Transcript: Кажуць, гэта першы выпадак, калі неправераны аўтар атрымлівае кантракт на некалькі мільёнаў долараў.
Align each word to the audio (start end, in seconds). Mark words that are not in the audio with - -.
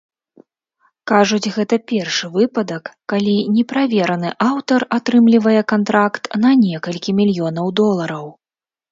Кажуць, 1.09 1.49
гэта 1.57 1.75
першы 1.89 2.29
выпадак, 2.37 2.85
калі 3.11 3.33
неправераны 3.57 4.31
аўтар 4.47 4.85
атрымлівае 4.97 5.61
кантракт 5.73 6.23
на 6.47 6.51
некалькі 6.65 7.15
мільёнаў 7.19 7.67
долараў. 7.81 8.25